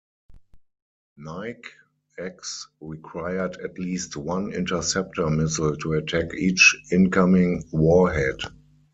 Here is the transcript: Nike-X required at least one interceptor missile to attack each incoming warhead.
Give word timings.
Nike-X 1.17 2.69
required 2.81 3.57
at 3.63 3.77
least 3.77 4.17
one 4.17 4.51
interceptor 4.51 5.29
missile 5.29 5.75
to 5.77 5.93
attack 5.93 6.33
each 6.33 6.75
incoming 6.91 7.65
warhead. 7.71 8.39